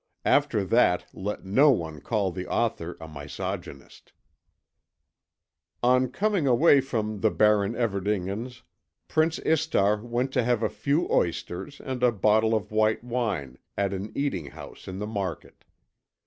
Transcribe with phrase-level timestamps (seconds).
[0.25, 4.13] AFTER THAT LET NO ONE CALL THE AUTHOR A MISOGYNIST
[5.83, 8.63] On coming away from the Baron Everdingen's,
[9.07, 13.93] Prince Istar went to have a few oysters and a bottle of white wine at
[13.93, 15.65] an eating house in the Market.